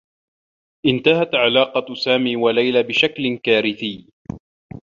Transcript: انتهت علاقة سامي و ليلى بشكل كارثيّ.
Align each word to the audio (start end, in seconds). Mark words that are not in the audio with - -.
انتهت 0.85 1.35
علاقة 1.35 1.93
سامي 1.95 2.35
و 2.35 2.49
ليلى 2.49 2.83
بشكل 2.83 3.37
كارثيّ. 3.37 4.07